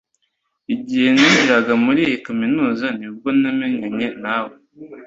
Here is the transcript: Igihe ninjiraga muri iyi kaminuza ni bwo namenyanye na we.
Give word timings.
Igihe 0.73 1.07
ninjiraga 1.15 1.73
muri 1.85 1.99
iyi 2.07 2.17
kaminuza 2.25 2.85
ni 2.99 3.07
bwo 3.13 3.29
namenyanye 3.39 4.07
na 4.23 4.35
we. 4.45 4.53